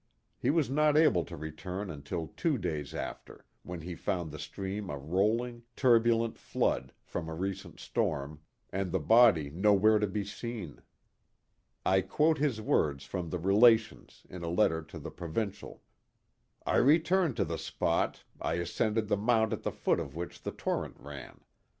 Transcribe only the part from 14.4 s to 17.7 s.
a letter to the Provincial: I returned to the